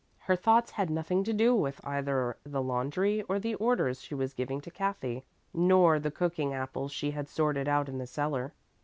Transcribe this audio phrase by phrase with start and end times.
[0.21, 4.33] Her thoughts had nothing to do with either the laundry or the orders she was
[4.33, 8.51] giving to Kathy, nor the cooking apples she had sorted out in the cellar.